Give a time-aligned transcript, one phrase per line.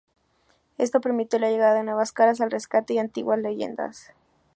[0.79, 4.11] Esto permitió la llegada de nuevas caras y el rescate de antiguas leyendas.